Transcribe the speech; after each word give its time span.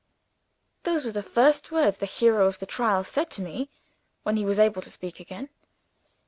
Those 0.81 1.05
were 1.05 1.11
the 1.11 1.21
first 1.21 1.69
words 1.71 1.99
the 1.99 2.07
Hero 2.07 2.47
of 2.47 2.57
the 2.57 2.65
Trial 2.65 3.03
said 3.03 3.29
to 3.29 3.41
me, 3.43 3.69
when 4.23 4.35
he 4.35 4.45
was 4.47 4.57
able 4.57 4.81
to 4.81 4.89
speak 4.89 5.19
again! 5.19 5.49